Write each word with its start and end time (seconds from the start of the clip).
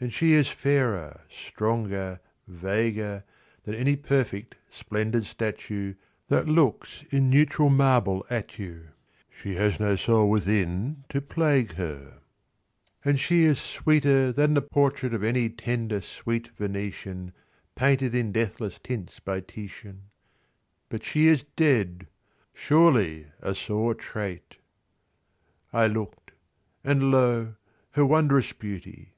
And 0.00 0.12
she 0.14 0.34
is 0.34 0.46
fairer, 0.48 1.22
stronger, 1.28 2.20
vaguer. 2.46 3.24
Than 3.64 3.74
any 3.74 3.96
perfect, 3.96 4.54
splendid 4.70 5.26
statue 5.26 5.94
That 6.28 6.46
looks 6.48 7.02
in 7.10 7.28
neutral 7.28 7.68
marble 7.68 8.24
at 8.30 8.60
you: 8.60 8.90
She 9.28 9.56
has 9.56 9.80
no 9.80 9.96
soul 9.96 10.30
within 10.30 11.02
to 11.08 11.20
plague 11.20 11.72
her. 11.72 12.20
86 13.04 13.04
BETROTHED. 13.04 13.06
And 13.06 13.20
she 13.20 13.42
is 13.46 13.58
sweeter 13.58 14.30
than 14.30 14.54
the 14.54 14.62
portrait 14.62 15.12
Of 15.12 15.24
any 15.24 15.48
tender, 15.50 16.00
sweet 16.00 16.46
Venetian, 16.56 17.32
Painted 17.74 18.14
in 18.14 18.30
deathless 18.30 18.78
tints 18.78 19.18
by 19.18 19.40
Titian; 19.40 20.02
But 20.88 21.02
she 21.02 21.26
is 21.26 21.42
dead— 21.56 22.06
surely 22.54 23.26
a 23.42 23.56
sore 23.56 23.96
trait! 23.96 24.58
I 25.72 25.88
looked; 25.88 26.30
and 26.84 27.10
lo, 27.10 27.56
her 27.90 28.06
wondrous 28.06 28.52
beauty 28.52 29.14